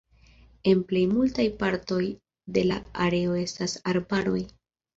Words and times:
En 0.71 0.79
plej 0.91 1.03
multaj 1.11 1.45
partoj 1.59 2.01
de 2.57 2.65
la 2.73 2.81
areo 3.07 3.39
estas 3.45 3.79
arbaroj. 3.95 4.45